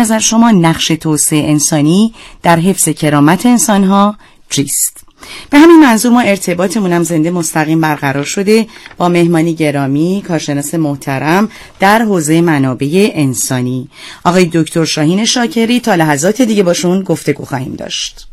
نظر 0.00 0.18
شما 0.18 0.50
نقش 0.50 0.86
توسعه 0.86 1.50
انسانی 1.50 2.14
در 2.42 2.58
حفظ 2.58 2.88
کرامت 2.88 3.46
انسانها 3.46 4.16
چیست؟ 4.50 5.04
به 5.50 5.58
همین 5.58 5.80
منظور 5.80 6.12
ما 6.12 6.20
ارتباطمون 6.20 6.92
هم 6.92 7.02
زنده 7.02 7.30
مستقیم 7.30 7.80
برقرار 7.80 8.24
شده 8.24 8.66
با 8.96 9.08
مهمانی 9.08 9.54
گرامی 9.54 10.24
کارشناس 10.28 10.74
محترم 10.74 11.48
در 11.80 12.02
حوزه 12.02 12.40
منابع 12.40 13.10
انسانی. 13.14 13.88
آقای 14.24 14.50
دکتر 14.52 14.84
شاهین 14.84 15.24
شاکری 15.24 15.80
تا 15.80 15.94
لحظات 15.94 16.42
دیگه 16.42 16.62
باشون 16.62 17.02
گفتگو 17.02 17.44
خواهیم 17.44 17.74
داشت. 17.74 18.26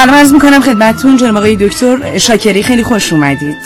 سلام 0.00 0.14
عرض 0.14 0.32
می‌کنم 0.32 0.60
خدمتتون 0.60 1.16
جناب 1.16 1.36
آقای 1.36 1.56
دکتر 1.56 2.18
شاکری 2.18 2.62
خیلی 2.62 2.82
خوش 2.82 3.12
اومدید. 3.12 3.58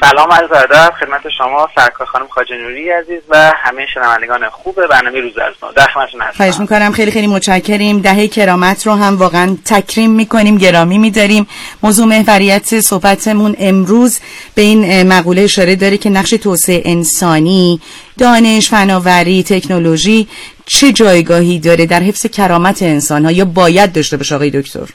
سلام 0.00 0.30
از 0.30 0.52
ادب 0.52 0.92
خدمت 1.00 1.20
شما 1.38 1.68
سرکار 1.74 2.06
خانم 2.06 2.26
خاجنوری 2.28 2.90
عزیز 2.90 3.20
و 3.28 3.52
همه 3.56 3.86
شنوندگان 3.94 4.48
خوب 4.48 4.86
برنامه 4.90 5.20
روز 5.20 5.38
از 5.38 5.54
ما. 5.62 5.72
در 5.72 5.86
خدمتتون 5.86 6.20
هستم 6.20 6.36
خواهش 6.36 6.60
می‌کنم 6.60 6.92
خیلی 6.92 7.10
خیلی 7.10 7.26
متشکریم. 7.26 8.00
دهه 8.00 8.28
کرامت 8.28 8.86
رو 8.86 8.92
هم 8.92 9.16
واقعا 9.16 9.56
تکریم 9.64 10.10
می‌کنیم 10.10 10.58
گرامی 10.58 10.98
میداریم. 10.98 11.46
موضوع 11.82 12.06
محوریت 12.06 12.80
صحبتمون 12.80 13.56
امروز 13.58 14.20
به 14.54 14.62
این 14.62 15.02
مقوله 15.02 15.42
اشاره 15.42 15.76
داره 15.76 15.96
که 15.96 16.10
نقش 16.10 16.30
توسعه 16.30 16.82
انسانی 16.84 17.80
دانش 18.18 18.70
فناوری 18.70 19.42
تکنولوژی 19.42 20.28
چه 20.66 20.92
جایگاهی 20.92 21.58
داره 21.58 21.86
در 21.86 22.00
حفظ 22.00 22.26
کرامت 22.26 22.82
انسان 22.82 23.24
ها 23.24 23.32
یا 23.32 23.44
باید 23.44 23.92
داشته 23.92 24.16
باشه 24.16 24.34
آقای 24.34 24.50
دکتر؟ 24.50 24.88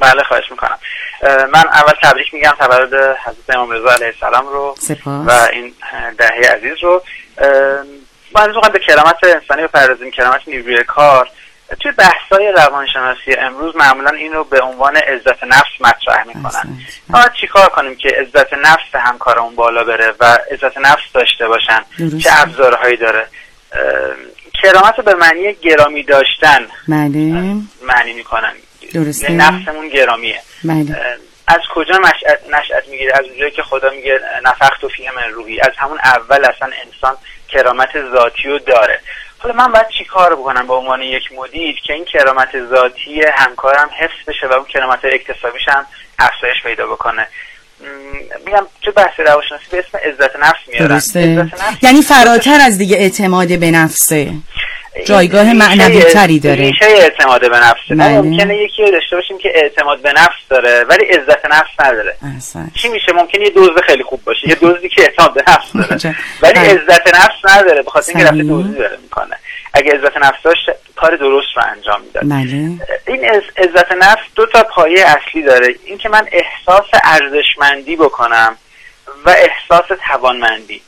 بله 0.00 0.22
خواهش 0.22 0.50
می‌کنم. 0.50 0.78
من 1.52 1.68
اول 1.68 1.92
تبریک 2.02 2.34
میگم 2.34 2.54
تولد 2.58 2.94
حضرت 2.94 3.56
امام 3.56 3.70
رضا 3.70 3.90
علیه 3.90 4.06
السلام 4.06 4.46
رو 4.46 4.74
سپاس. 4.78 5.28
و 5.28 5.48
این 5.52 5.74
دهه 6.18 6.52
عزیز 6.56 6.82
رو. 6.82 7.02
ما 8.34 8.40
از 8.40 8.72
به 8.72 8.78
کرامت 8.78 9.16
انسانی 9.22 9.62
بپردازیم 9.62 10.10
کرامت 10.10 10.40
نیروی 10.46 10.84
کار. 10.84 11.28
توی 11.80 11.92
بحثای 11.92 12.52
روانشناسی 12.52 13.34
امروز 13.38 13.76
معمولا 13.76 14.10
این 14.10 14.32
رو 14.32 14.44
به 14.44 14.60
عنوان 14.60 14.96
عزت 14.96 15.44
نفس 15.44 15.80
مطرح 15.80 16.24
می‌کنن. 16.26 16.78
ما 17.08 17.24
چیکار 17.40 17.68
کنیم 17.68 17.96
که 17.96 18.08
عزت 18.08 18.54
نفس 18.54 18.94
همکارمون 18.94 19.54
بالا 19.54 19.84
بره 19.84 20.14
و 20.20 20.38
عزت 20.50 20.78
نفس 20.78 21.12
داشته 21.14 21.48
باشن؟ 21.48 21.80
چه 22.22 22.30
ابزارهایی 22.32 22.96
داره؟ 22.96 23.26
کرامت 24.62 25.00
به 25.00 25.14
معنی 25.14 25.52
گرامی 25.52 26.02
داشتن 26.02 26.66
بله. 26.88 27.54
معنی 27.82 28.12
می‌کنن. 28.12 28.52
درسته؟ 28.94 29.32
نفسمون 29.32 29.88
گرامیه. 29.88 30.40
بله. 30.64 31.18
از 31.46 31.60
کجا 31.74 31.98
نشأت, 31.98 32.40
نشأت 32.50 32.88
می‌گیره 32.88 33.12
از 33.14 33.24
اونجایی 33.24 33.50
که 33.50 33.62
خدا 33.62 33.90
میگه 33.90 34.20
نفخت 34.44 34.84
و 34.84 34.88
فیه 34.88 35.10
من 35.16 35.28
روحی. 35.30 35.60
از 35.60 35.72
همون 35.76 35.98
اول 35.98 36.44
اصلا 36.44 36.70
انسان 36.84 37.16
کرامت 37.48 37.88
ذاتی 38.12 38.48
رو 38.48 38.58
داره. 38.58 39.00
حالا 39.38 39.54
من 39.54 39.72
باید 39.72 39.88
چی 39.98 40.04
کار 40.04 40.34
بکنم 40.34 40.66
به 40.66 40.74
عنوان 40.74 41.02
یک 41.02 41.32
مدیر 41.32 41.80
که 41.86 41.92
این 41.92 42.04
کرامت 42.04 42.66
ذاتی 42.70 43.22
همکارم 43.34 43.90
حفظ 43.98 44.28
بشه 44.28 44.46
و 44.46 44.52
اون 44.52 44.64
کرامت 44.64 45.04
اکتسابیش 45.04 45.68
هم 45.68 45.86
افزایش 46.18 46.62
پیدا 46.62 46.86
بکنه؟ 46.86 47.28
میگم 48.46 48.66
تو 48.82 48.92
بحث 48.92 49.20
روانشناسی 49.20 49.64
به 49.70 49.78
اسم 49.78 49.98
عزت 50.08 50.36
نفس 50.36 50.58
میارن 50.68 50.86
درسته. 50.88 51.48
یعنی 51.82 52.02
فراتر 52.02 52.60
از 52.60 52.78
دیگه 52.78 52.96
اعتماد 52.96 53.58
به 53.58 53.70
نفسه 53.70 54.30
جایگاه 55.04 55.52
معنوی 55.52 56.02
تری 56.02 56.38
داره 56.40 56.56
ریشه 56.56 56.84
اعتماد 56.84 57.40
به 57.50 57.58
نفسه 57.60 57.94
بله. 57.94 58.20
ممکنه 58.20 58.56
یکی 58.56 58.82
رو 58.82 58.90
داشته 58.90 59.16
باشیم 59.16 59.38
که 59.38 59.48
اعتماد 59.54 60.02
به 60.02 60.12
نفس 60.12 60.48
داره 60.50 60.84
ولی 60.88 61.04
عزت 61.04 61.44
نفس 61.50 61.70
نداره 61.80 62.16
احسن. 62.34 62.70
چی 62.74 62.88
میشه 62.88 63.12
ممکنه 63.12 63.44
یه 63.44 63.50
دزد 63.56 63.80
خیلی 63.86 64.02
خوب 64.02 64.24
باشه 64.24 64.48
یه 64.48 64.54
دزدی 64.62 64.88
که 64.88 65.02
اعتماد 65.02 65.34
به 65.34 65.42
نفس 65.48 65.72
داره 65.74 65.98
چه- 66.02 66.14
ولی 66.42 66.52
بله. 66.52 66.68
عزت 66.68 67.14
نفس 67.14 67.34
نداره 67.56 67.82
به 67.82 67.90
خاطر 67.90 68.12
اینکه 68.12 68.24
رفته. 68.24 68.42
دزدی 68.42 68.78
داره 68.78 68.98
می‌کنه 69.02 69.36
اگه 69.78 69.92
عزت 69.92 70.16
نفس 70.16 70.42
داشت 70.42 70.70
کار 70.96 71.16
درست 71.16 71.48
رو 71.56 71.62
انجام 71.72 72.00
می‌داد. 72.00 72.22
بله. 72.28 72.70
این 73.06 73.24
عزت 73.56 73.92
نفس 73.92 74.22
دو 74.34 74.46
تا 74.46 74.62
پایه 74.62 75.04
اصلی 75.06 75.42
داره. 75.42 75.74
اینکه 75.84 76.08
من 76.08 76.28
احساس 76.32 76.86
ارزشمندی 77.04 77.96
بکنم 77.96 78.56
و 79.26 79.30
احساس 79.30 79.98
توانمندی. 80.08 80.82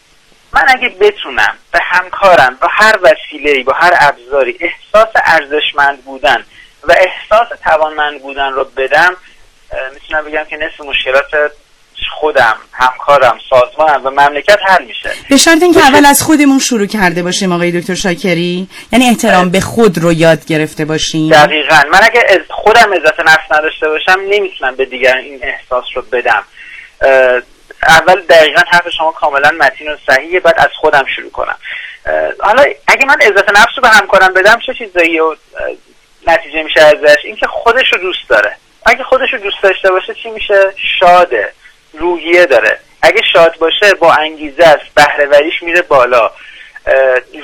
من 0.52 0.64
اگه 0.68 0.88
بتونم 0.88 1.58
به 1.72 1.78
همکارم 1.82 2.58
با 2.60 2.68
هر 2.70 2.98
وسیله 3.02 3.64
با 3.64 3.72
هر 3.72 3.92
ابزاری 4.00 4.58
احساس 4.60 5.08
ارزشمند 5.24 6.04
بودن 6.04 6.44
و 6.82 6.92
احساس 6.92 7.48
توانمند 7.64 8.22
بودن 8.22 8.52
رو 8.52 8.64
بدم 8.64 9.16
می‌تونم 9.94 10.24
بگم 10.24 10.44
که 10.44 10.56
نصف 10.56 10.80
مشکلات 10.80 11.24
خودم 12.10 12.56
همکارم 12.72 13.38
سازمانم 13.50 14.06
و 14.06 14.10
مملکت 14.10 14.58
حل 14.66 14.84
میشه. 14.84 15.10
به 15.30 15.36
شرط 15.36 15.62
اینکه 15.62 15.80
اول 15.80 16.06
از 16.06 16.22
خودمون 16.22 16.58
شروع 16.58 16.86
کرده 16.86 17.22
باشیم 17.22 17.52
آقای 17.52 17.80
دکتر 17.80 17.94
شاکری. 17.94 18.68
یعنی 18.92 19.08
احترام 19.08 19.50
به 19.50 19.60
خود 19.60 19.98
رو 19.98 20.12
یاد 20.12 20.44
گرفته 20.46 20.84
باشیم. 20.84 21.30
دقیقا. 21.30 21.82
من 21.92 22.00
اگه 22.02 22.24
از 22.28 22.38
خودم 22.50 22.94
عزت 22.94 23.20
نفس 23.20 23.52
نداشته 23.52 23.88
باشم 23.88 24.20
نمی‌تونم 24.28 24.76
به 24.76 24.84
دیگران 24.84 25.18
این 25.18 25.40
احساس 25.42 25.84
رو 25.94 26.02
بدم. 26.02 26.44
اول 27.88 28.20
دقیقا 28.28 28.62
حرف 28.70 28.88
شما 28.98 29.12
کاملا 29.12 29.50
متین 29.50 29.88
و 29.88 29.96
صحیحه 30.06 30.40
بعد 30.40 30.54
از 30.58 30.70
خودم 30.80 31.04
شروع 31.16 31.30
کنم. 31.30 31.56
حالا 32.40 32.64
اگه 32.88 33.06
من 33.06 33.16
عزت 33.20 33.48
نفس 33.50 33.72
رو 33.76 33.82
به 33.82 33.88
همکارم 33.88 34.34
بدم 34.34 34.58
چه 34.66 34.74
چیزایی 34.74 35.20
و 35.20 35.36
نتیجه 36.26 36.62
میشه 36.62 36.80
ازش؟ 36.80 37.16
اینکه 37.24 37.46
خودش 37.46 37.92
رو 37.92 37.98
دوست 37.98 38.28
داره. 38.28 38.56
اگه 38.86 39.04
خودش 39.04 39.28
رو 39.32 39.38
دوست 39.38 39.62
داشته 39.62 39.90
باشه 39.90 40.14
چی 40.22 40.30
میشه؟ 40.30 40.74
شاده. 41.00 41.52
روحیه 41.98 42.46
داره. 42.46 42.78
اگه 43.02 43.22
شاد 43.32 43.54
باشه 43.58 43.94
با 44.00 44.12
انگیزه 44.12 44.64
است 44.64 44.94
بهرهوریش 44.94 45.62
میره 45.62 45.82
بالا. 45.82 46.30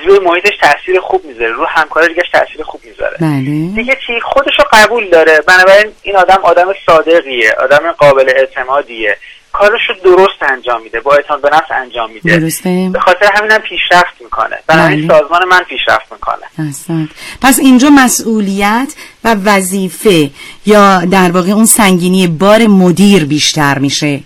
روی 0.07 0.19
محیطش 0.19 0.57
تاثیر 0.61 1.01
خوب 1.01 1.25
می‌ذاره. 1.25 1.53
رو 1.53 1.67
همکارش 1.67 2.09
دیگه 2.09 2.23
تاثیر 2.33 2.63
خوب 2.63 2.81
می‌ذاره. 2.85 3.17
بله. 3.21 3.75
دیگه 3.83 3.99
چی؟ 4.07 4.13
خودش 4.23 4.53
رو 4.59 4.65
قبول 4.73 5.11
داره. 5.11 5.41
بنابراین 5.49 5.93
این 6.03 6.17
آدم 6.17 6.41
آدم 6.43 6.67
صادقیه. 6.87 7.53
آدم 7.53 7.93
قابل 7.93 8.33
اعتمادیه. 8.37 9.17
کارش 9.53 9.81
رو 9.89 9.95
درست 10.05 10.43
انجام 10.43 10.83
میده. 10.83 11.01
با 11.01 11.15
اعتماد 11.15 11.41
به 11.41 11.51
نفس 11.53 11.71
انجام 11.71 12.11
میده. 12.11 12.39
درسته. 12.39 12.91
به 12.93 13.01
خاطر 13.01 13.31
همین 13.35 13.51
هم 13.51 13.59
پیشرفت 13.59 14.21
می‌کنه. 14.21 14.59
بنابراین 14.67 15.09
بله. 15.09 15.19
سازمان 15.19 15.49
من 15.49 15.61
پیشرفت 15.61 16.13
می‌کنه. 16.13 16.67
احسنت. 16.67 17.09
پس 17.43 17.59
اینجا 17.59 17.91
مسئولیت 17.91 18.95
و 19.25 19.37
وظیفه 19.45 20.31
یا 20.67 21.01
در 21.13 21.31
واقع 21.31 21.51
اون 21.51 21.67
سنگینی 21.67 22.27
بار 22.27 22.67
مدیر 22.67 23.25
بیشتر 23.25 23.79
میشه. 23.79 24.21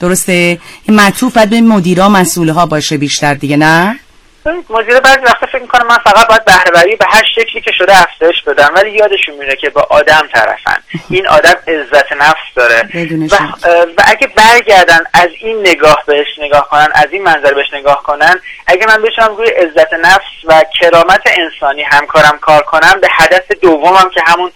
درسته؟ 0.00 0.58
این 0.88 0.96
معطوف 0.96 1.34
باید 1.34 1.50
به 1.50 1.60
مدیرا 1.60 2.08
مسئول 2.08 2.48
ها 2.48 2.66
باشه 2.66 2.96
بیشتر 2.96 3.34
دیگه 3.34 3.56
نه؟ 3.56 4.00
مدیر 4.70 5.00
بعضی 5.00 5.20
وقتا 5.20 5.46
فکر 5.46 5.62
می‌کنه 5.62 5.84
من 5.84 5.98
فقط 5.98 6.28
باید 6.28 6.44
بهرهوری 6.44 6.96
به 6.96 7.04
هر 7.08 7.22
شکلی 7.34 7.60
که 7.60 7.72
شده 7.78 8.02
افزایش 8.02 8.42
بدم 8.46 8.70
ولی 8.74 8.90
یادشون 8.90 9.34
میره 9.38 9.56
که 9.56 9.70
با 9.70 9.86
آدم 9.90 10.22
طرفن. 10.34 10.76
این 11.10 11.26
آدم 11.28 11.54
عزت 11.68 12.12
نفس 12.12 12.54
داره. 12.54 12.88
و. 13.30 13.36
و 13.96 14.02
اگه 14.04 14.26
برگردن 14.26 15.00
از 15.14 15.28
این 15.40 15.60
نگاه 15.60 16.02
بهش 16.06 16.26
نگاه 16.38 16.68
کنن 16.68 16.88
از 16.94 17.06
این 17.12 17.22
منظر 17.22 17.54
بهش 17.54 17.74
نگاه 17.74 18.02
کنن 18.02 18.40
اگه 18.66 18.86
من 18.86 19.02
بتونم 19.02 19.36
روی 19.36 19.48
عزت 19.48 19.92
نفس 19.92 20.44
و 20.44 20.64
کرامت 20.80 21.22
انسانی 21.26 21.82
همکارم 21.82 22.38
کار 22.40 22.62
کنم 22.62 23.00
به 23.00 23.08
هدف 23.10 23.50
دومم 23.62 24.10
که 24.14 24.22
همون 24.26 24.50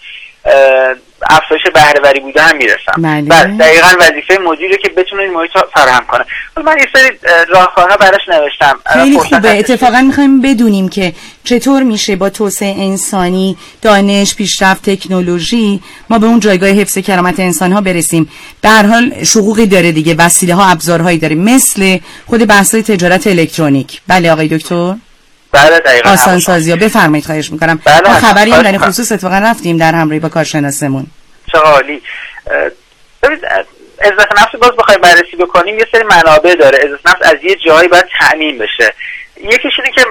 افزایش 1.31 1.63
بهرهوری 1.75 2.21
بوده 2.21 2.43
هم 2.43 2.57
می‌رسم. 2.57 3.23
بله. 3.29 3.57
دقیقا 3.57 3.89
وظیفه 4.01 4.39
مدیره 4.39 4.77
که 4.77 4.89
بتونه 4.89 5.23
این 5.23 5.33
محیط 5.33 5.51
فراهم 5.75 6.05
کنه. 6.07 6.25
من 6.65 6.77
یه 6.79 6.87
سری 6.93 7.19
اه، 7.27 7.45
راهکارها 7.45 7.97
براش 7.97 8.21
نوشتم 8.29 8.81
خیلی 8.93 9.19
خوبه. 9.19 9.59
اتفاقا 9.59 10.01
می‌خوایم 10.01 10.41
بدونیم 10.41 10.89
که 10.89 11.13
چطور 11.45 11.83
میشه 11.83 12.17
با 12.17 12.31
توسعه 12.31 12.75
انسانی 12.79 13.57
دانش 13.83 14.35
پیشرفت 14.35 14.91
تکنولوژی 14.91 15.81
ما 16.11 16.19
به 16.19 16.27
اون 16.27 16.41
جایگاه 16.41 16.71
حفظ 16.71 16.99
کرامت 16.99 17.41
انسان 17.41 17.73
ها 17.73 17.81
برسیم. 17.81 18.31
به 18.61 18.69
هر 18.69 18.87
حال 18.87 19.25
شقوقی 19.25 19.67
داره 19.67 19.93
دیگه 19.93 20.15
وسیله 20.15 20.55
ها 20.55 20.71
ابزارهایی 20.71 21.19
داره 21.19 21.35
مثل 21.35 21.99
خود 22.27 22.47
بحث 22.47 22.75
تجارت 22.75 23.27
الکترونیک. 23.27 24.01
بله 24.09 24.33
آقای 24.33 24.49
دکتر؟ 24.49 24.95
بله 25.55 25.79
دقیقا 25.79 26.11
آسان 26.11 26.39
سازی 26.39 26.71
ها. 26.71 26.77
بفرمایید 26.77 27.25
خواهش 27.25 27.51
می‌کنم. 27.51 27.81
بله، 27.85 28.09
ما 28.09 28.15
خبری 28.15 28.51
هم 28.51 28.63
در 28.63 28.79
خواهش 28.79 28.93
خصوص 28.93 29.13
اتفاقا 29.13 29.39
رفتیم 29.39 29.77
در 29.77 29.95
همراهی 29.95 30.21
با 30.21 30.29
کارشناسمون. 30.29 31.07
چه 31.53 31.59
عالی. 31.59 32.03
ببینید 33.23 33.45
عزت 34.01 34.33
نفس 34.33 34.55
باز 34.61 34.71
بخوایم 34.79 35.01
بررسی 35.01 35.37
بکنیم 35.39 35.79
یه 35.79 35.87
سری 35.93 36.03
منابع 36.03 36.55
داره. 36.55 36.79
عزت 36.79 37.07
نفس 37.07 37.23
از 37.23 37.37
یه 37.43 37.57
جایی 37.67 37.89
باید 37.89 38.05
تعمین 38.21 38.59
بشه. 38.59 38.95
یکیش 39.37 39.73
اینه 39.79 39.91
که 39.95 40.05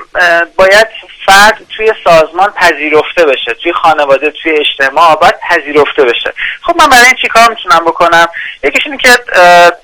باید 0.55 0.87
فرد 1.25 1.61
توی 1.77 1.93
سازمان 2.03 2.51
پذیرفته 2.51 3.25
بشه 3.25 3.53
توی 3.53 3.73
خانواده 3.73 4.31
توی 4.31 4.51
اجتماع 4.51 5.15
باید 5.15 5.35
پذیرفته 5.49 6.03
بشه. 6.03 6.33
خب 6.61 6.81
من 6.81 6.89
برای 6.89 7.05
این 7.05 7.15
چیکار 7.21 7.49
می‌تونم 7.49 7.85
بکنم؟ 7.85 8.27
یکیش 8.63 8.81
اینه 8.85 8.97
که 8.97 9.09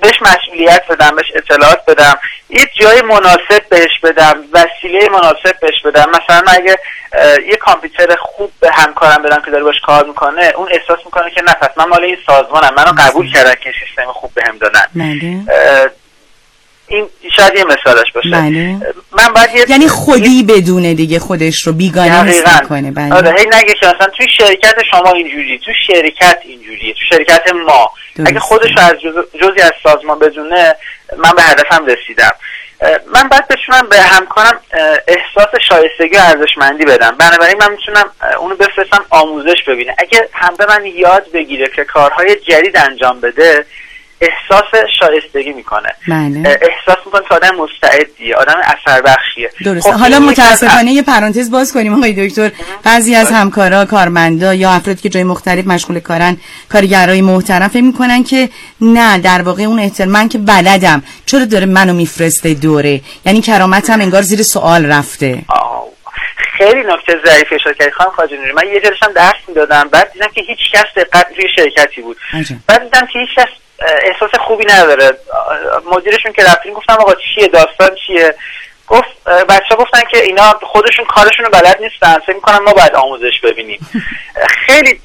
بهش 0.01 0.21
مسئولیت 0.21 0.83
بدم 0.89 1.15
بهش 1.15 1.31
اطلاعات 1.35 1.85
بدم 1.85 2.19
یه 2.49 2.69
جای 2.75 3.01
مناسب 3.01 3.69
بهش 3.69 3.99
بدم 4.03 4.43
وسیله 4.53 5.09
مناسب 5.09 5.59
بهش 5.61 5.81
بدم. 5.85 6.09
مثلا 6.09 6.51
اگه 6.51 6.77
یه 7.47 7.55
کامپیوتر 7.55 8.15
خوب 8.15 8.51
به 8.59 8.71
همکارم 8.71 9.21
بدم 9.21 9.41
که 9.41 9.51
داره 9.51 9.63
باش 9.63 9.79
کار 9.85 10.05
می‌کنه 10.05 10.53
اون 10.55 10.67
احساس 10.71 10.99
می‌کنه 11.05 11.31
که 11.31 11.41
نفس 11.41 11.77
من 11.77 11.85
مال 11.85 12.03
این 12.03 12.17
سازمانم 12.25 12.73
منو 12.77 12.93
قبول 12.97 13.33
کردن 13.33 13.55
که 13.63 13.73
سیستم 13.85 14.11
خوب 14.11 14.31
بهم 14.33 14.57
دادن. 14.57 14.85
بله. 14.95 15.39
این 16.87 17.09
شاید 17.35 17.55
یه 17.55 17.63
مثالش 17.63 18.11
باشه. 18.11 18.29
بله. 18.29 18.79
من 19.21 19.33
باید 19.33 19.69
یعنی 19.69 19.87
خودی 19.87 20.43
بدونه 20.43 20.93
دیگه 20.93 21.19
خودش 21.19 21.67
رو 21.67 21.73
بیگانه 21.73 22.23
حس 22.23 22.61
کنه 22.69 22.91
بله. 22.91 23.13
آره 23.13 23.35
هی 23.39 23.45
نگه 23.45 23.75
مثلا 23.77 24.07
توی 24.17 24.27
شرکت 24.37 24.75
شما 24.91 25.11
اینجوری 25.11 25.59
تو 25.65 25.71
شرکت 25.87 26.39
اینجوری 26.43 26.93
تو 26.93 27.15
شرکت 27.15 27.43
ما. 27.65 27.91
اگه 28.25 28.39
خودش 28.39 28.69
رو 28.77 28.83
از 28.83 28.93
جزی 29.41 29.61
از 29.61 29.71
سازمان 29.83 30.19
بدونه 30.19 30.75
من 31.17 31.31
به 31.35 31.41
هدفم 31.41 31.85
رسیدم. 31.85 32.31
من 33.15 33.29
باید 33.29 33.47
بتونم 33.47 33.89
به 33.89 34.01
همکارم 34.01 34.59
احساس 35.07 35.61
شایستگی 35.69 36.17
و 36.17 36.21
ارزشمندی 36.21 36.85
بدم. 36.85 37.15
بنابراین 37.19 37.57
من 37.59 37.71
می‌تونم 37.71 38.11
اونو 38.39 38.55
بفرستم 38.55 39.05
آموزش 39.09 39.63
ببینه. 39.67 39.95
اگه 39.97 40.29
هم 40.33 40.55
به 40.55 40.65
من 40.65 40.85
یاد 40.85 41.31
بگیره 41.33 41.67
که 41.75 41.83
کارهای 41.83 42.35
جدید 42.35 42.77
انجام 42.77 43.19
بده 43.19 43.65
احساس 44.21 44.83
شایستگی 44.99 45.53
می‌کنه. 45.53 45.89
بله. 46.07 46.59
احساس 46.61 47.05
می‌کنه 47.05 47.21
که 47.29 47.35
آدم 47.35 47.55
مستعدیه 47.55 48.35
آدم 48.35 48.55
اثر 48.63 49.01
بخشیه 49.01 49.51
درسته. 49.65 49.91
خب 49.91 49.99
حالا 49.99 50.19
متاسفانه 50.19 50.91
یه 50.91 51.01
پرانتز 51.01 51.51
باز 51.51 51.73
کنیم 51.73 51.93
آقای 51.93 52.27
دکتر. 52.27 52.51
بعضی 52.83 53.15
از 53.15 53.31
همکارا 53.31 53.85
کارمندا 53.85 54.53
یا 54.53 54.71
افرادی 54.71 55.01
که 55.01 55.09
جای 55.09 55.23
مختلف 55.23 55.67
مشغول 55.67 55.99
کارن 55.99 56.37
کارگرای 56.71 57.21
محترم 57.21 57.67
فکر 57.67 57.83
می‌کنن 57.83 58.23
که 58.23 58.49
نه 58.81 59.17
در 59.17 59.41
واقع 59.41 59.63
اون 59.63 59.79
احترام 59.79 60.09
من 60.09 60.29
که 60.29 60.37
بلدم. 60.37 61.03
چرا 61.25 61.45
داره 61.45 61.65
منو 61.65 61.93
میفرسته 61.93 62.53
دوره؟ 62.53 63.01
یعنی 63.25 63.41
کرامتم 63.41 64.01
انگار 64.01 64.21
زیر 64.21 64.43
سوال 64.43 64.85
رفته. 64.85 65.41
خیلی 66.39 66.83
نکته 66.83 67.19
ظریفی 67.25 67.55
اشاره 67.55 67.75
کردی 67.75 67.91
خانم 67.91 68.09
خواجه 68.11 68.37
من 68.37 68.67
یه 68.67 68.79
جلسم 68.79 69.13
درس 69.15 69.35
می‌دادم 69.47 69.89
بعد 69.89 70.11
دیدم 70.13 70.27
که 70.27 70.41
هیچ 70.41 70.59
کس 70.73 70.85
دقت 70.95 71.27
روی 71.37 71.49
شرکتی 71.55 72.01
بود. 72.01 72.17
بعد 72.67 72.83
دیدم 72.83 73.07
که 73.13 73.19
هیچ 73.19 73.29
کس 73.35 73.47
احساس 74.03 74.31
خوبی 74.39 74.65
نداره. 74.65 75.11
مدیرشون 75.85 76.31
که 76.31 76.43
رفتیم 76.43 76.73
گفتم 76.73 76.93
آقا 76.93 77.13
چیه 77.13 77.47
داستان 77.47 77.89
چیه؟ 78.07 78.35
گفت 78.87 79.23
بچه 79.49 79.75
گفتن 79.75 80.01
که 80.11 80.17
اینا 80.23 80.59
خودشون 80.61 81.05
کارشون 81.05 81.45
رو 81.45 81.51
بلد 81.51 81.81
نیستن. 81.81 82.19
فکر 82.19 82.35
می‌کنن 82.35 82.57
ما 82.57 82.73
باید 82.73 82.95
آموزش 82.95 83.39
ببینیم. 83.43 83.79
خیلی 84.65 85.01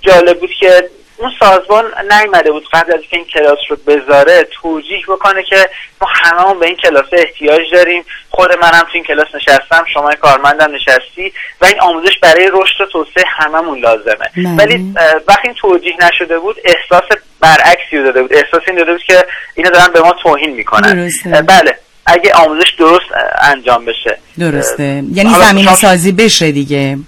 جالب 0.00 0.40
بود 0.40 0.50
که 0.60 0.90
اون 1.20 1.32
سازمان 1.40 1.84
نیومده 2.10 2.52
بود 2.52 2.68
قبل 2.72 2.92
از 2.94 3.00
که 3.10 3.16
این 3.16 3.24
کلاس 3.24 3.58
رو 3.68 3.76
بذاره 3.76 4.46
توجیه 4.62 5.02
بکنه 5.08 5.42
که 5.42 5.70
ما 6.00 6.08
هممون 6.14 6.58
به 6.58 6.66
این 6.66 6.76
کلاس 6.76 7.06
احتیاج 7.12 7.60
داریم. 7.72 8.04
خود 8.30 8.50
منم 8.62 8.82
تو 8.82 8.88
این 8.94 9.04
کلاس 9.04 9.26
نشستم 9.34 9.84
شما 9.94 10.14
کارمندم 10.14 10.74
نشستی 10.74 11.32
و 11.60 11.66
این 11.66 11.80
آموزش 11.80 12.18
برای 12.22 12.50
رشد 12.52 12.80
و 12.80 12.86
توسعه 12.86 13.24
هممون 13.26 13.78
لازمه. 13.78 14.30
بله. 14.36 14.56
ولی 14.58 14.94
وقتی 15.28 15.48
این 15.48 15.54
توجیه 15.54 15.94
نشده 16.08 16.38
بود 16.38 16.56
احساس 16.64 17.18
برعکسی 17.40 17.96
رو 17.96 18.04
داده 18.04 18.22
بود. 18.22 18.32
احساس 18.32 18.62
این 18.66 18.76
داده 18.76 18.92
بود 18.92 19.02
که 19.02 19.26
اینا 19.54 19.70
دارن 19.70 19.92
به 19.92 20.00
ما 20.00 20.12
توهین 20.12 20.50
می‌کنن. 20.50 21.10
بله. 21.48 21.78
اگه 22.06 22.32
آموزش 22.32 22.70
درست 22.78 23.06
انجام 23.38 23.84
بشه. 23.84 24.18
درسته. 24.38 25.02
یعنی 25.12 25.34
زمین 25.34 25.66
سازی 25.74 26.12
بشه 26.12 26.52
دیگه. 26.52 26.98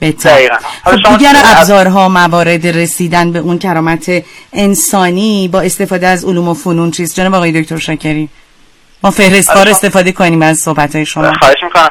بهتر. 0.00 0.58
خب 0.84 1.18
دیگر 1.18 1.32
ابزارها 1.44 2.08
موارد 2.08 2.66
رسیدن 2.66 3.32
به 3.32 3.38
اون 3.38 3.58
کرامت 3.58 4.24
انسانی 4.52 5.48
با 5.52 5.60
استفاده 5.60 6.06
از 6.06 6.24
علوم 6.24 6.48
و 6.48 6.54
فنون 6.54 6.90
چیست؟ 6.90 7.16
جناب 7.16 7.34
آقای 7.34 7.62
دکتر 7.62 7.78
شاکری 7.78 8.28
ما 9.02 9.10
فهرستوار 9.10 9.68
استفاده 9.68 10.12
کنیم 10.12 10.42
از 10.42 10.58
صحبت 10.58 10.96
های 10.96 11.06
شما 11.06 11.32
خواهش 11.32 11.62
می‌کنم. 11.62 11.90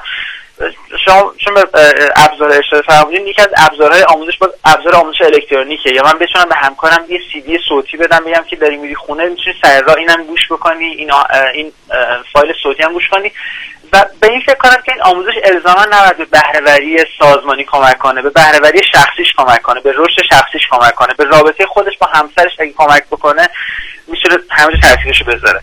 شما 1.05 1.33
چون 1.37 1.53
به 1.53 1.67
ابزار 2.15 2.49
اشاره 2.49 2.81
فرمودین 2.87 3.27
یکی 3.27 3.41
از 3.41 3.47
ابزارهای 3.57 4.03
آموزش 4.03 4.37
باز 4.37 4.49
ابزار 4.65 4.95
آموزش 4.95 5.21
الکترونیکه. 5.21 5.89
یا 5.93 6.03
من 6.03 6.13
بتونم 6.13 6.49
به 6.49 6.55
همکارم 6.55 7.05
یه 7.09 7.19
سی 7.33 7.41
دی 7.41 7.59
صوتی 7.69 7.97
بدم 7.97 8.19
بگم 8.25 8.43
که 8.49 8.55
داری 8.55 8.77
میری 8.77 8.95
خونه 8.95 9.25
می‌تونی 9.25 9.55
سر 9.61 9.81
راه 9.81 9.97
اینم 9.97 10.23
گوش 10.23 10.41
بکنی 10.51 10.85
این 10.85 11.11
این 11.53 11.71
فایل 12.33 12.53
صوتی 12.63 12.83
هم 12.83 12.93
گوش 12.93 13.09
کنی. 13.11 13.31
و 13.93 14.05
به 14.19 14.31
این 14.31 14.41
فکر 14.41 14.55
کنم 14.55 14.77
که 14.85 14.91
این 14.91 15.01
آموزش 15.01 15.33
الزاما 15.43 15.85
نباید 15.91 16.17
به 16.17 16.25
بهرهوری 16.25 16.97
سازمانی 17.19 17.63
کمک 17.63 17.97
کنه 17.97 18.21
به 18.21 18.29
بهرهوری 18.29 18.81
شخصیش 18.93 19.33
کمک 19.37 19.61
کنه 19.61 19.81
به 19.81 19.93
رشد 19.95 20.21
شخصیش 20.29 20.61
کمک 20.71 20.95
کنه 20.95 21.13
به 21.13 21.23
رابطه 21.23 21.65
خودش 21.65 21.97
با 21.97 22.07
همسرش 22.07 22.51
اگه 22.59 22.73
کمک 22.77 23.03
بکنه 23.11 23.49
می‌تونه 24.07 24.43
همه 24.49 24.79
تاثیرشو 24.81 25.25
بذاره. 25.25 25.61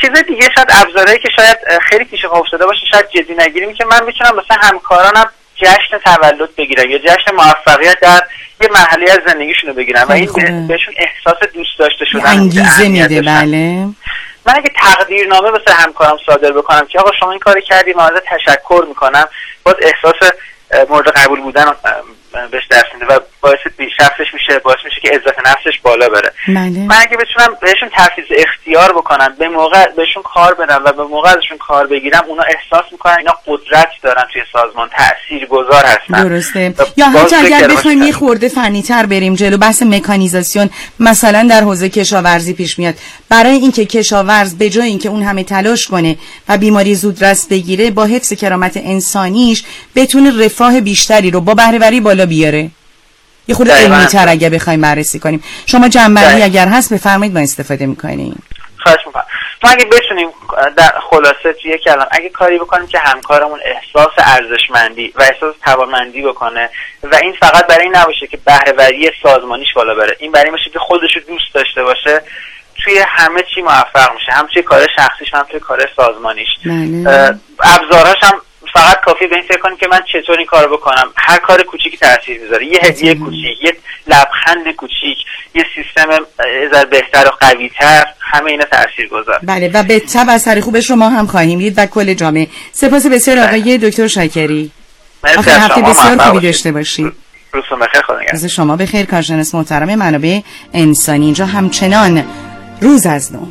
چیز 0.00 0.10
دیگه 0.10 0.48
شاید 0.56 0.68
ابزارهایی 0.70 1.18
که 1.18 1.28
شاید 1.36 1.58
خیلی 1.82 2.04
پیش 2.04 2.24
پا 2.24 2.38
افتاده 2.38 2.66
باشه 2.66 2.86
شاید 2.92 3.08
جدی 3.08 3.34
نگیریم 3.38 3.74
که 3.74 3.84
من 3.84 4.04
می‌تونم 4.04 4.30
مثلا 4.36 4.56
همکارانم 4.62 5.30
جشن 5.56 5.98
تولد 6.04 6.56
بگیرم 6.56 6.90
یا 6.90 6.98
جشن 6.98 7.34
موفقیت 7.34 8.00
در 8.00 8.22
یه 8.60 8.68
مرحله 8.74 9.12
از 9.12 9.18
زندگیشون 9.26 9.70
رو 9.70 9.76
بگیرم 9.76 10.06
و 10.08 10.12
این 10.12 10.26
بهشون 10.66 10.94
احساس 10.96 11.48
دوست 11.54 11.78
داشته 11.78 12.04
شدن 12.04 12.26
انگیزه 12.26 12.88
میده. 12.88 13.22
بله. 13.22 13.88
من 14.48 14.56
اگه 14.56 14.70
تقدیرنامه 14.76 15.50
واسه 15.50 15.72
همکارم 15.72 16.18
صادر 16.26 16.52
بکنم 16.52 16.86
که 16.86 16.98
آقا 16.98 17.10
شما 17.20 17.30
این 17.30 17.40
کاری 17.40 17.62
کردی 17.62 17.92
من 17.92 18.04
ازت 18.04 18.24
تشکر 18.24 18.84
می‌کنم. 18.88 19.28
باز 19.64 19.74
احساس 19.80 20.30
مورد 20.88 21.08
قبول 21.08 21.40
بودن 21.40 21.72
بهش 22.50 22.68
دست 22.70 22.86
میده 22.94 23.06
و 23.06 23.20
باعث 23.40 23.58
بیشفش 23.76 24.34
میشه 24.34 24.58
باعث 24.58 24.78
میشه 24.84 25.00
که 25.00 25.10
عزت 25.10 25.38
نفسش 25.38 25.78
بالا 25.82 26.08
بره. 26.08 26.27
بله. 26.48 26.78
من 26.78 26.96
اگه 27.00 27.16
بتونم 27.16 27.56
بهشون 27.60 27.88
تفیز 27.92 28.24
اختیار 28.30 28.92
بکنم 28.92 29.34
به 29.38 29.48
موقع 29.48 29.86
بهشون 29.96 30.22
کار 30.22 30.54
بدم 30.54 30.82
و 30.84 30.92
به 30.92 31.04
موقع 31.04 31.30
ازشون 31.30 31.58
کار 31.58 31.86
بگیرم 31.86 32.24
اونا 32.28 32.42
احساس 32.42 32.92
می‌کنن 32.92 33.14
اینا 33.18 33.32
قدرت 33.46 33.88
دارن 34.02 34.24
توی 34.32 34.42
سازمان 34.52 34.88
تأثیر 34.88 35.46
گذار 35.46 35.84
هستن. 35.84 36.28
درسته. 36.28 36.74
یا 36.96 37.08
حتی 37.08 37.36
اگر 37.36 37.68
بخوایم 37.68 38.02
یه 38.02 38.12
خورده 38.12 38.48
فنی 38.48 38.82
تر 38.82 39.06
بریم 39.06 39.34
جلو 39.34 39.56
بحث 39.56 39.82
مکانیزاسیون 39.82 40.70
مثلا 41.00 41.46
در 41.50 41.60
حوزه 41.60 41.88
کشاورزی 41.88 42.54
پیش 42.54 42.78
میاد. 42.78 42.94
برای 43.28 43.52
اینکه 43.52 43.84
کشاورز 43.84 44.54
به 44.58 44.70
جای 44.70 44.88
اینکه 44.88 45.08
اون 45.08 45.22
همه 45.22 45.44
تلاش 45.44 45.86
کنه 45.86 46.16
و 46.48 46.58
بیماری 46.58 46.94
زودرس 46.94 47.48
بگیره 47.48 47.90
با 47.90 48.04
حفظ 48.04 48.32
کرامت 48.32 48.76
انسانیش 48.76 49.64
بتونه 49.96 50.44
رفاه 50.44 50.80
بیشتری 50.80 51.30
رو 51.30 51.40
با 51.40 51.54
بهرهوری 51.54 52.00
بالا 52.00 52.26
بیاره. 52.26 52.70
یه 53.48 53.54
خود 53.54 53.70
علمی 53.70 54.06
تر 54.06 54.28
اگه 54.28 54.50
بخوایم 54.50 54.80
بررسی 54.80 55.18
کنیم. 55.18 55.44
شما 55.66 55.88
جنبندی 55.88 56.42
اگر 56.42 56.68
هست 56.68 56.92
بفرمایید 56.92 57.34
ما 57.34 57.40
استفاده 57.40 57.86
می‌کنیم. 57.86 58.42
خواهش 58.82 58.98
می‌کنم. 59.06 59.24
ما 59.62 59.70
اگه 59.70 59.84
بتونیم 59.84 60.28
در 60.76 60.92
خلاصه 61.10 61.52
توی 61.62 61.78
کلام 61.78 62.06
اگه 62.10 62.28
کاری 62.28 62.58
بکنیم 62.58 62.86
که 62.86 62.98
همکارمون 62.98 63.60
احساس 63.64 64.12
ارزشمندی 64.18 65.12
و 65.16 65.22
احساس 65.22 65.54
توانمندی 65.64 66.22
بکنه 66.22 66.70
و 67.02 67.16
این 67.22 67.34
فقط 67.40 67.66
برای 67.66 67.82
این 67.82 67.96
نباشه 67.96 68.26
که 68.26 68.38
بهرهوری 68.44 69.10
سازمانیش 69.22 69.68
بالا 69.74 69.94
بره. 69.94 70.16
این 70.18 70.32
برای 70.32 70.50
باشه 70.50 70.70
که 70.72 70.78
خودش 70.78 71.10
رو 71.16 71.20
دوست 71.28 71.54
داشته 71.54 71.82
باشه 71.82 72.22
توی 72.84 72.98
همه 73.08 73.42
چی 73.54 73.62
موفق 73.62 74.12
میشه. 74.14 74.32
هم 74.32 74.46
توی 74.52 74.62
کار 74.62 74.86
شخصیش 74.96 75.34
هم 75.34 75.46
توی 75.50 75.60
کار 75.60 75.88
سازمانیش. 75.96 76.48
بله. 76.64 77.38
ابزارهاش 77.60 78.16
هم 78.22 78.40
فقط 78.72 79.00
کافی 79.04 79.26
به 79.26 79.36
این 79.36 79.44
فکر 79.48 79.58
کنیم 79.58 79.76
که 79.76 79.86
من 79.90 80.00
چطور 80.12 80.38
این 80.38 80.46
کارو 80.46 80.76
بکنم. 80.76 81.12
هر 81.16 81.38
کار 81.38 81.62
کوچیکی 81.62 81.96
تاثیر 81.96 82.40
می‌ذاره. 82.40 82.66
یه 82.66 82.78
هدیه 82.82 83.14
کوچیک 83.14 83.64
یه 83.64 83.76
لبخند 84.06 84.74
کوچیک 84.76 85.18
یه 85.54 85.64
سیستم 85.74 86.08
ذره 86.74 86.84
بهتر 86.84 87.26
و 87.26 87.30
قویتر 87.40 88.06
همه 88.20 88.50
اینا 88.50 88.64
تاثیر 88.64 89.08
گذار 89.08 89.38
بله 89.42 89.70
و 89.74 89.82
به 89.82 90.00
تب 90.00 90.26
اثر 90.28 90.60
خوبش 90.60 90.90
رو 90.90 90.96
ما 90.96 91.08
هم 91.08 91.26
خواهیم 91.26 91.58
دید 91.58 91.74
و 91.76 91.86
کل 91.86 92.14
جامعه. 92.14 92.46
سپاس 92.72 93.06
بسیار 93.06 93.38
آقای 93.38 93.78
دکتر 93.78 94.06
شاکری 94.06 94.70
آخر 95.38 95.50
هفته 95.50 95.82
بسیار 95.82 96.18
خوبی 96.18 96.40
داشته 96.40 96.72
باشید 96.72 97.12
روزتون 97.52 97.78
بخیر. 97.78 98.02
خدا 98.02 98.48
شما 98.48 98.76
بخیر. 98.76 99.06
کارشناس 99.06 99.54
محترم 99.54 99.94
منابع 99.94 100.40
انسانی. 100.74 101.24
اینجا 101.24 101.46
همچنان 101.46 102.24
روز 102.80 103.06
از 103.06 103.32
نو. 103.32 103.46